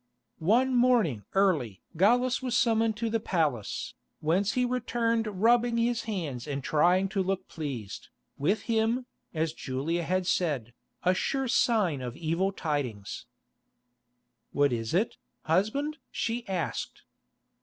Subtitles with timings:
[0.39, 6.47] One morning early Gallus was summoned to the palace, whence he returned rubbing his hands
[6.47, 12.17] and trying to look pleased, with him, as Julia had said, a sure sign of
[12.17, 13.27] evil tidings.
[14.53, 17.03] "What is it, husband?" she asked.